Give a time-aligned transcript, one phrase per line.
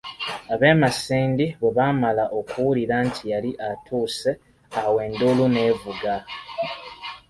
[0.53, 4.31] Ab'e masindi bwe baamala okuwulira nti yali atuuse
[4.79, 6.15] awo enduulu n'evuga.